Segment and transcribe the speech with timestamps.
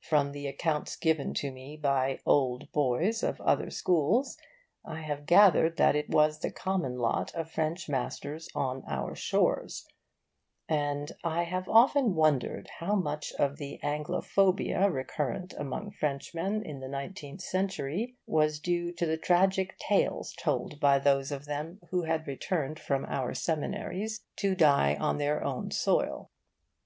[0.00, 4.38] From the accounts given to me by 'old boys' of other schools
[4.82, 9.86] I have gathered that it was the common lot of French masters on our shores;
[10.70, 16.88] and I have often wondered how much of the Anglophobia recurrent among Frenchmen in the
[16.88, 22.26] nineteenth century was due to the tragic tales told by those of them who had
[22.26, 26.30] returned from our seminaries to die on their own soil.